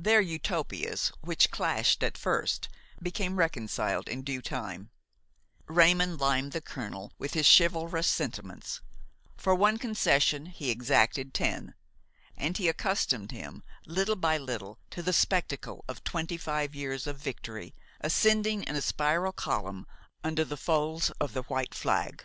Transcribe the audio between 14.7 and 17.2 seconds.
to the spectacle of twenty five years of